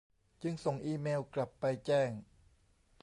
[0.41, 2.11] จึงส่งอีเมล์กลับไป แจ้ง